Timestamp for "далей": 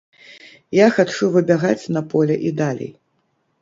2.65-2.91